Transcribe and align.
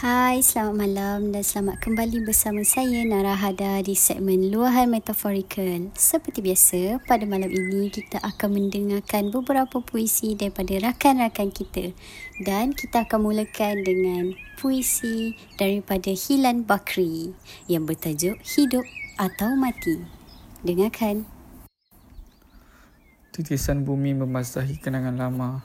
Hai, 0.00 0.40
selamat 0.40 0.76
malam 0.80 1.28
dan 1.28 1.44
selamat 1.44 1.76
kembali 1.84 2.24
bersama 2.24 2.64
saya 2.64 3.04
Nara 3.04 3.36
Hada 3.36 3.84
di 3.84 3.92
segmen 3.92 4.48
Luahan 4.48 4.88
Metaforikal. 4.88 5.92
Seperti 5.92 6.40
biasa, 6.40 7.04
pada 7.04 7.28
malam 7.28 7.52
ini 7.52 7.92
kita 7.92 8.16
akan 8.16 8.48
mendengarkan 8.48 9.28
beberapa 9.28 9.84
puisi 9.84 10.32
daripada 10.32 10.72
rakan-rakan 10.88 11.52
kita. 11.52 11.92
Dan 12.40 12.72
kita 12.72 13.04
akan 13.04 13.28
mulakan 13.28 13.84
dengan 13.84 14.32
puisi 14.56 15.36
daripada 15.60 16.16
Hilan 16.16 16.64
Bakri 16.64 17.36
yang 17.68 17.84
bertajuk 17.84 18.40
Hidup 18.40 18.88
atau 19.20 19.52
Mati. 19.52 20.00
Dengarkan. 20.64 21.28
Titisan 23.36 23.84
bumi 23.84 24.16
membasahi 24.16 24.80
kenangan 24.80 25.20
lama. 25.20 25.60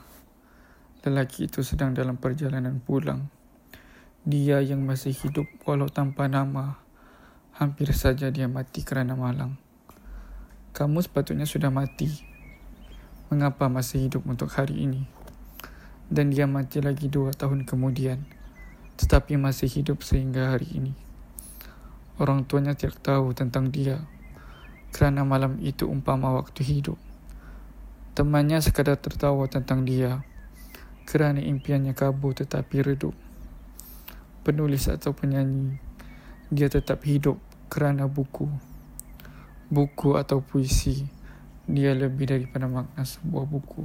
Lelaki 1.08 1.48
itu 1.48 1.64
sedang 1.64 1.96
dalam 1.96 2.20
perjalanan 2.20 2.84
pulang. 2.84 3.32
Dia 4.26 4.58
yang 4.58 4.82
masih 4.82 5.14
hidup 5.14 5.46
walau 5.70 5.86
tanpa 5.86 6.26
nama, 6.26 6.82
hampir 7.54 7.94
saja 7.94 8.26
dia 8.26 8.50
mati 8.50 8.82
kerana 8.82 9.14
malang. 9.14 9.54
Kamu 10.74 10.98
sepatutnya 10.98 11.46
sudah 11.46 11.70
mati. 11.70 12.10
Mengapa 13.30 13.70
masih 13.70 14.10
hidup 14.10 14.26
untuk 14.26 14.50
hari 14.50 14.82
ini? 14.82 15.06
Dan 16.10 16.34
dia 16.34 16.50
mati 16.50 16.82
lagi 16.82 17.06
dua 17.06 17.30
tahun 17.38 17.70
kemudian, 17.70 18.26
tetapi 18.98 19.38
masih 19.38 19.70
hidup 19.70 20.02
sehingga 20.02 20.58
hari 20.58 20.74
ini. 20.74 20.90
Orang 22.18 22.50
tuanya 22.50 22.74
tidak 22.74 22.98
tahu 23.06 23.30
tentang 23.30 23.70
dia, 23.70 24.02
kerana 24.90 25.22
malam 25.22 25.62
itu 25.62 25.86
umpama 25.86 26.34
waktu 26.34 26.66
hidup. 26.66 26.98
Temannya 28.18 28.58
sekadar 28.58 28.98
tertawa 28.98 29.46
tentang 29.46 29.86
dia, 29.86 30.26
kerana 31.06 31.38
impiannya 31.38 31.94
kabur 31.94 32.34
tetapi 32.34 32.82
redup 32.82 33.14
penulis 34.46 34.86
atau 34.86 35.10
penyanyi, 35.10 35.74
dia 36.54 36.70
tetap 36.70 37.02
hidup 37.02 37.42
kerana 37.66 38.06
buku. 38.06 38.46
Buku 39.66 40.14
atau 40.14 40.38
puisi, 40.38 41.02
dia 41.66 41.90
lebih 41.90 42.30
daripada 42.30 42.70
makna 42.70 43.02
sebuah 43.02 43.42
buku. 43.50 43.82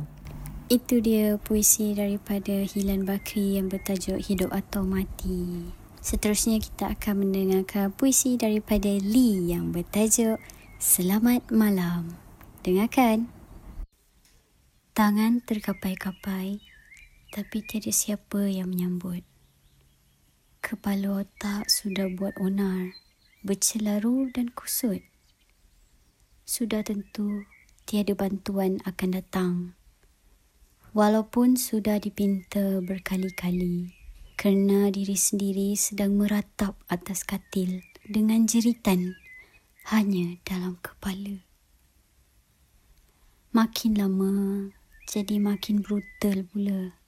Itu 0.69 1.01
dia 1.01 1.41
puisi 1.41 1.97
daripada 1.97 2.61
Hilan 2.61 3.03
Bakri 3.03 3.57
yang 3.57 3.67
bertajuk 3.67 4.21
Hidup 4.21 4.53
atau 4.53 4.85
Mati. 4.85 5.67
Seterusnya 5.99 6.61
kita 6.61 6.93
akan 6.93 7.25
mendengarkan 7.25 7.91
puisi 7.91 8.37
daripada 8.37 8.87
Lee 8.87 9.51
yang 9.51 9.73
bertajuk 9.73 10.37
Selamat 10.77 11.43
Malam. 11.49 12.15
Dengarkan. 12.61 13.27
Tangan 14.93 15.41
terkapai-kapai 15.43 16.61
tapi 17.31 17.63
tiada 17.63 17.91
siapa 17.91 18.47
yang 18.47 18.71
menyambut. 18.71 19.23
Kepala 20.71 21.27
otak 21.27 21.67
sudah 21.67 22.07
buat 22.15 22.31
onar, 22.39 22.95
bercelaru 23.43 24.31
dan 24.31 24.55
kusut. 24.55 25.03
Sudah 26.47 26.79
tentu 26.79 27.43
tiada 27.83 28.15
bantuan 28.15 28.79
akan 28.87 29.09
datang. 29.19 29.53
Walaupun 30.95 31.59
sudah 31.59 31.99
dipinta 31.99 32.79
berkali-kali 32.87 33.91
kerana 34.39 34.87
diri 34.95 35.11
sendiri 35.11 35.75
sedang 35.75 36.15
meratap 36.15 36.79
atas 36.87 37.27
katil 37.27 37.83
dengan 38.07 38.47
jeritan 38.47 39.19
hanya 39.91 40.39
dalam 40.47 40.79
kepala. 40.79 41.43
Makin 43.51 43.99
lama 43.99 44.31
jadi 45.03 45.35
makin 45.35 45.83
brutal 45.83 46.47
pula 46.47 47.00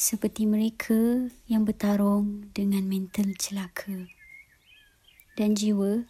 seperti 0.00 0.48
mereka 0.48 1.28
yang 1.44 1.68
bertarung 1.68 2.48
dengan 2.56 2.88
mental 2.88 3.36
celaka. 3.36 4.08
Dan 5.36 5.52
jiwa 5.52 6.08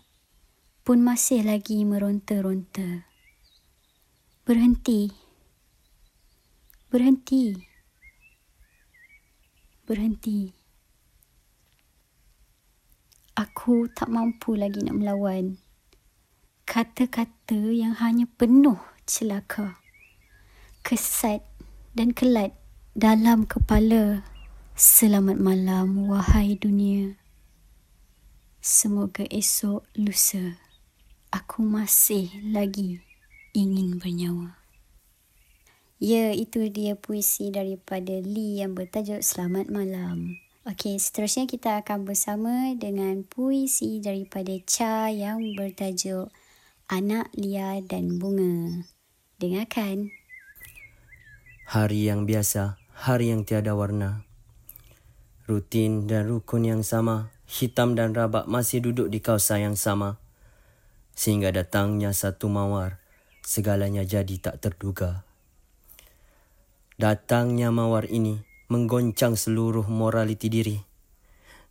pun 0.86 1.02
masih 1.02 1.42
lagi 1.42 1.83
meronta-ronta. 1.83 3.11
Berhenti. 4.46 5.11
Berhenti. 6.86 7.58
Berhenti. 9.83 10.55
Aku 13.34 13.90
tak 13.90 14.07
mampu 14.07 14.55
lagi 14.55 14.86
nak 14.86 15.02
melawan. 15.02 15.58
Kata-kata 16.62 17.58
yang 17.74 17.98
hanya 17.98 18.30
penuh 18.39 18.78
celaka. 19.02 19.83
Kesat 20.86 21.42
dan 21.98 22.14
kelat 22.14 22.59
dalam 22.98 23.46
kepala. 23.46 24.27
Selamat 24.74 25.36
malam, 25.36 26.08
wahai 26.08 26.56
dunia. 26.56 27.14
Semoga 28.61 29.24
esok 29.28 29.84
lusa 29.96 30.56
aku 31.30 31.62
masih 31.62 32.27
lagi 32.51 32.98
ingin 33.55 34.02
bernyawa. 34.02 34.58
Ya, 36.01 36.34
itu 36.34 36.67
dia 36.73 36.96
puisi 36.98 37.52
daripada 37.55 38.18
Lee 38.24 38.64
yang 38.64 38.74
bertajuk 38.74 39.20
Selamat 39.20 39.68
Malam. 39.68 40.40
Okey, 40.64 40.96
seterusnya 40.96 41.45
kita 41.45 41.84
akan 41.84 42.08
bersama 42.08 42.72
dengan 42.77 43.20
puisi 43.24 44.01
daripada 44.01 44.52
Cha 44.64 45.12
yang 45.12 45.57
bertajuk 45.57 46.33
Anak 46.89 47.28
Lia 47.36 47.84
dan 47.84 48.17
Bunga. 48.17 48.84
Dengarkan. 49.36 50.08
Hari 51.68 52.08
yang 52.08 52.24
biasa 52.24 52.80
hari 53.00 53.33
yang 53.33 53.48
tiada 53.48 53.72
warna. 53.72 54.28
Rutin 55.48 56.05
dan 56.05 56.28
rukun 56.28 56.68
yang 56.68 56.84
sama, 56.84 57.33
hitam 57.48 57.96
dan 57.96 58.12
rabak 58.12 58.44
masih 58.44 58.84
duduk 58.84 59.08
di 59.08 59.24
kawasan 59.24 59.72
yang 59.72 59.77
sama. 59.80 60.20
Sehingga 61.16 61.48
datangnya 61.48 62.12
satu 62.12 62.52
mawar, 62.52 63.00
segalanya 63.40 64.05
jadi 64.05 64.36
tak 64.36 64.60
terduga. 64.60 65.24
Datangnya 67.00 67.72
mawar 67.72 68.05
ini 68.05 68.44
menggoncang 68.68 69.33
seluruh 69.33 69.89
moraliti 69.89 70.52
diri. 70.52 70.77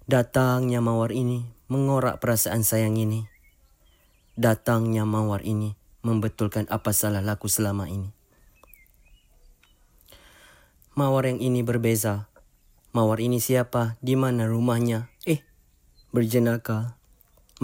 Datangnya 0.09 0.81
mawar 0.81 1.13
ini 1.13 1.45
mengorak 1.69 2.17
perasaan 2.17 2.65
sayang 2.65 2.97
ini. 2.97 3.29
Datangnya 4.33 5.05
mawar 5.05 5.45
ini 5.45 5.77
membetulkan 6.01 6.65
apa 6.73 6.89
salah 6.89 7.21
laku 7.21 7.45
selama 7.45 7.85
ini. 7.85 8.18
Mawar 10.99 11.31
yang 11.31 11.39
ini 11.39 11.63
berbeza. 11.63 12.27
Mawar 12.91 13.23
ini 13.23 13.39
siapa? 13.39 13.95
Di 14.03 14.19
mana 14.19 14.51
rumahnya? 14.51 15.07
Eh, 15.23 15.39
berjenaka. 16.11 16.99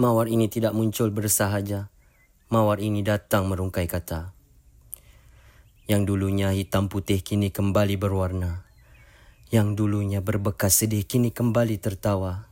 Mawar 0.00 0.32
ini 0.32 0.48
tidak 0.48 0.72
muncul 0.72 1.12
bersahaja. 1.12 1.92
Mawar 2.48 2.80
ini 2.80 3.04
datang 3.04 3.44
merungkai 3.52 3.84
kata. 3.92 4.32
Yang 5.84 6.02
dulunya 6.08 6.48
hitam 6.56 6.88
putih 6.88 7.20
kini 7.20 7.52
kembali 7.52 8.00
berwarna. 8.00 8.64
Yang 9.52 9.84
dulunya 9.84 10.24
berbekas 10.24 10.80
sedih 10.80 11.04
kini 11.04 11.28
kembali 11.28 11.76
tertawa. 11.76 12.48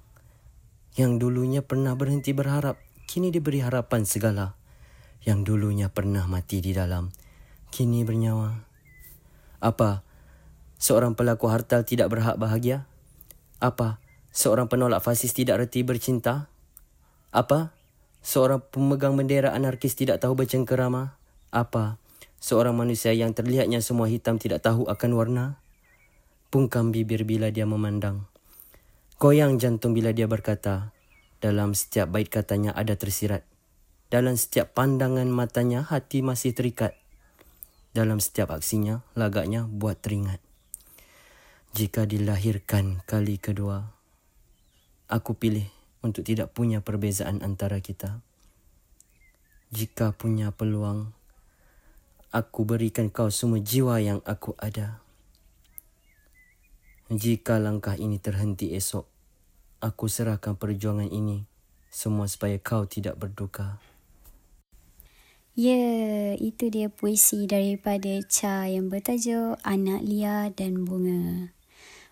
Yang 1.00 1.16
dulunya 1.16 1.64
pernah 1.64 1.96
berhenti 1.96 2.36
berharap 2.36 2.76
kini 3.08 3.32
diberi 3.32 3.64
harapan 3.64 4.04
segala. 4.04 4.52
Yang 5.24 5.48
dulunya 5.48 5.88
pernah 5.88 6.28
mati 6.28 6.60
di 6.60 6.76
dalam 6.76 7.08
kini 7.72 8.04
bernyawa. 8.04 8.52
Apa? 9.64 10.12
Seorang 10.84 11.16
pelaku 11.16 11.48
harta 11.48 11.80
tidak 11.80 12.12
berhak 12.12 12.36
bahagia? 12.36 12.84
Apa? 13.56 13.96
Seorang 14.36 14.68
penolak 14.68 15.00
fasis 15.00 15.32
tidak 15.32 15.64
reti 15.64 15.80
bercinta? 15.80 16.52
Apa? 17.32 17.72
Seorang 18.20 18.60
pemegang 18.60 19.16
bendera 19.16 19.56
anarkis 19.56 19.96
tidak 19.96 20.20
tahu 20.20 20.36
bercengkerama? 20.36 21.16
Apa? 21.48 21.96
Seorang 22.36 22.76
manusia 22.76 23.16
yang 23.16 23.32
terlihatnya 23.32 23.80
semua 23.80 24.12
hitam 24.12 24.36
tidak 24.36 24.60
tahu 24.60 24.84
akan 24.84 25.10
warna? 25.16 25.44
Pungkam 26.52 26.92
bibir 26.92 27.24
bila 27.24 27.48
dia 27.48 27.64
memandang. 27.64 28.28
Goyang 29.16 29.56
jantung 29.56 29.96
bila 29.96 30.12
dia 30.12 30.28
berkata. 30.28 30.92
Dalam 31.40 31.72
setiap 31.72 32.12
bait 32.12 32.28
katanya 32.28 32.76
ada 32.76 32.92
tersirat. 32.92 33.40
Dalam 34.12 34.36
setiap 34.36 34.76
pandangan 34.76 35.32
matanya 35.32 35.80
hati 35.88 36.20
masih 36.20 36.52
terikat. 36.52 36.92
Dalam 37.96 38.20
setiap 38.20 38.52
aksinya, 38.52 39.00
lagaknya 39.16 39.64
buat 39.64 39.96
teringat. 40.04 40.43
Jika 41.74 42.06
dilahirkan 42.06 43.02
kali 43.02 43.34
kedua, 43.34 43.82
aku 45.10 45.34
pilih 45.34 45.66
untuk 46.06 46.22
tidak 46.22 46.54
punya 46.54 46.78
perbezaan 46.78 47.42
antara 47.42 47.82
kita. 47.82 48.22
Jika 49.74 50.14
punya 50.14 50.54
peluang, 50.54 51.10
aku 52.30 52.62
berikan 52.62 53.10
kau 53.10 53.26
semua 53.26 53.58
jiwa 53.58 53.98
yang 53.98 54.22
aku 54.22 54.54
ada. 54.62 55.02
Jika 57.10 57.58
langkah 57.58 57.98
ini 57.98 58.22
terhenti 58.22 58.70
esok, 58.78 59.10
aku 59.82 60.06
serahkan 60.06 60.54
perjuangan 60.54 61.10
ini 61.10 61.42
semua 61.90 62.30
supaya 62.30 62.54
kau 62.62 62.86
tidak 62.86 63.18
berduka. 63.18 63.82
Ya, 65.58 65.74
yeah, 65.74 66.30
itu 66.38 66.70
dia 66.70 66.86
puisi 66.86 67.50
daripada 67.50 68.14
Cha 68.30 68.70
yang 68.70 68.94
bertajuk 68.94 69.58
Anak 69.66 70.06
Lia 70.06 70.54
dan 70.54 70.86
Bunga. 70.86 71.50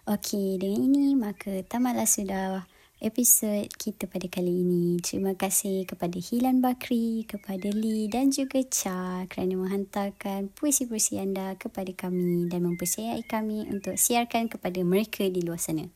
Okey, 0.03 0.59
dengan 0.59 0.83
ini 0.83 1.15
maka 1.15 1.63
tamatlah 1.63 2.11
sudah 2.11 2.67
episod 2.99 3.71
kita 3.79 4.11
pada 4.11 4.27
kali 4.27 4.67
ini. 4.67 4.99
Terima 4.99 5.39
kasih 5.39 5.87
kepada 5.87 6.19
Hilan 6.19 6.59
Bakri, 6.59 7.23
kepada 7.23 7.71
Lee 7.71 8.11
dan 8.11 8.35
juga 8.35 8.67
Cha 8.67 9.23
kerana 9.31 9.55
menghantarkan 9.63 10.51
puisi-puisi 10.59 11.23
anda 11.23 11.55
kepada 11.55 11.95
kami 11.95 12.51
dan 12.51 12.67
mempercayai 12.67 13.23
kami 13.31 13.71
untuk 13.71 13.95
siarkan 13.95 14.51
kepada 14.51 14.83
mereka 14.83 15.23
di 15.31 15.39
luar 15.39 15.63
sana. 15.63 15.87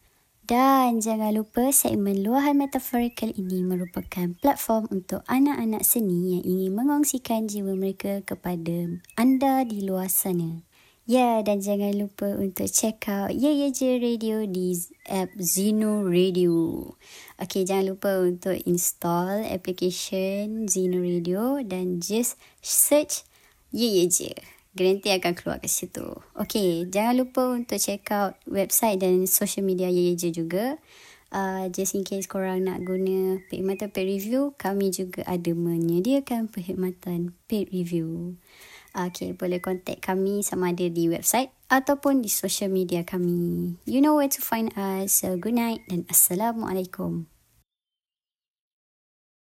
Dan 0.47 1.03
jangan 1.03 1.35
lupa 1.35 1.75
segmen 1.75 2.23
luahan 2.23 2.55
metaforikal 2.55 3.35
ini 3.35 3.67
merupakan 3.67 4.31
platform 4.39 4.87
untuk 4.95 5.27
anak-anak 5.27 5.83
seni 5.83 6.39
yang 6.39 6.47
ingin 6.47 6.79
mengongsikan 6.79 7.51
jiwa 7.51 7.75
mereka 7.75 8.23
kepada 8.23 9.03
anda 9.19 9.67
di 9.67 9.83
luar 9.83 10.07
sana. 10.07 10.63
Ya, 11.07 11.39
dan 11.47 11.63
jangan 11.63 11.95
lupa 11.95 12.35
untuk 12.35 12.67
check 12.67 13.07
out 13.07 13.31
Ye 13.31 13.63
Ye 13.63 13.71
Je 13.71 14.03
Radio 14.03 14.43
di 14.43 14.75
app 15.07 15.31
Zeno 15.39 16.03
Radio. 16.03 16.83
Okay, 17.39 17.63
jangan 17.63 17.95
lupa 17.95 18.27
untuk 18.27 18.59
install 18.67 19.47
application 19.47 20.67
Zeno 20.67 20.99
Radio 20.99 21.63
dan 21.63 22.03
just 22.03 22.35
search 22.59 23.23
Ye 23.71 24.03
Ye 24.03 24.11
Je. 24.11 24.35
Garanti 24.75 25.15
akan 25.15 25.39
keluar 25.39 25.63
ke 25.63 25.71
situ. 25.71 26.11
Okay, 26.35 26.91
jangan 26.91 27.23
lupa 27.23 27.55
untuk 27.55 27.79
check 27.79 28.03
out 28.11 28.35
website 28.51 28.99
dan 28.99 29.31
social 29.31 29.63
media 29.63 29.87
Ye 29.87 30.11
Ye 30.11 30.15
Je 30.19 30.35
juga. 30.35 30.75
Uh, 31.31 31.71
just 31.71 31.95
in 31.95 32.03
case 32.03 32.27
korang 32.27 32.67
nak 32.67 32.83
guna 32.83 33.39
perkhidmatan 33.47 33.95
paid 33.95 34.11
review, 34.11 34.59
kami 34.59 34.91
juga 34.91 35.23
ada 35.23 35.55
menyediakan 35.55 36.51
perkhidmatan 36.51 37.31
paid 37.47 37.71
review. 37.71 38.43
Okay, 38.97 39.37
boleh 39.37 39.61
contact 39.61 40.09
kami 40.09 40.41
sama 40.41 40.73
ada 40.73 40.89
di 40.89 41.13
website 41.13 41.53
ataupun 41.69 42.25
di 42.25 42.33
social 42.33 42.73
media 42.73 43.05
kami. 43.05 43.77
You 43.85 44.01
know 44.01 44.17
where 44.17 44.33
to 44.33 44.41
find 44.41 44.73
us. 44.73 45.21
So, 45.21 45.37
good 45.37 45.53
night 45.53 45.85
dan 45.93 46.09
Assalamualaikum. 46.09 47.29